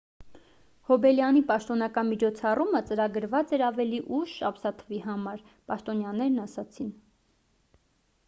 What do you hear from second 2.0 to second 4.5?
միջոցառումը ծրագրված էր ավելի ուշ